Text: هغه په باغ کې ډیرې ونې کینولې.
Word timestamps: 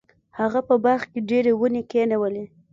هغه 0.39 0.59
په 0.67 0.75
باغ 0.83 1.01
کې 1.11 1.19
ډیرې 1.29 1.53
ونې 1.59 1.83
کینولې. 1.91 2.45